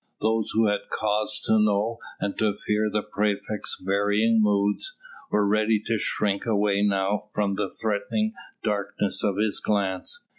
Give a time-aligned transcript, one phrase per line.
[0.19, 4.95] Those who had cause to know and to fear the praefect's varying moods,
[5.29, 8.33] were ready to shrink away now from the threatening
[8.63, 10.25] darkness of his glance.